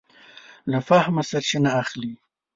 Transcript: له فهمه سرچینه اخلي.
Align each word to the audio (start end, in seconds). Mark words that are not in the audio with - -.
له 0.71 0.79
فهمه 0.87 1.21
سرچینه 1.29 1.69
اخلي. 1.81 2.13